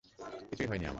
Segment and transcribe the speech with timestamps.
[0.49, 0.89] কিছুই হয়নি আমার।